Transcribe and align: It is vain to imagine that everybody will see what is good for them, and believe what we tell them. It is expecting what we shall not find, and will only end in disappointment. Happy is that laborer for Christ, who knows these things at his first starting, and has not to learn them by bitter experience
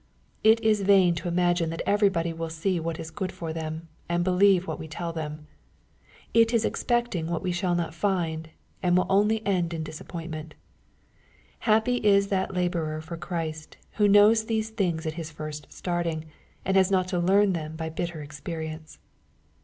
It 0.43 0.59
is 0.61 0.81
vain 0.81 1.13
to 1.13 1.27
imagine 1.27 1.69
that 1.69 1.83
everybody 1.85 2.33
will 2.33 2.49
see 2.49 2.79
what 2.79 2.99
is 2.99 3.11
good 3.11 3.31
for 3.31 3.53
them, 3.53 3.87
and 4.09 4.23
believe 4.23 4.65
what 4.65 4.79
we 4.79 4.87
tell 4.87 5.13
them. 5.13 5.45
It 6.33 6.55
is 6.55 6.65
expecting 6.65 7.27
what 7.27 7.43
we 7.43 7.51
shall 7.51 7.75
not 7.75 7.93
find, 7.93 8.49
and 8.81 8.97
will 8.97 9.05
only 9.11 9.45
end 9.45 9.75
in 9.75 9.83
disappointment. 9.83 10.55
Happy 11.69 11.97
is 11.97 12.29
that 12.29 12.51
laborer 12.51 12.99
for 12.99 13.15
Christ, 13.15 13.77
who 13.97 14.07
knows 14.07 14.45
these 14.47 14.71
things 14.71 15.05
at 15.05 15.13
his 15.21 15.29
first 15.29 15.71
starting, 15.71 16.25
and 16.65 16.75
has 16.75 16.89
not 16.89 17.07
to 17.09 17.19
learn 17.19 17.53
them 17.53 17.75
by 17.75 17.89
bitter 17.89 18.23
experience 18.23 18.97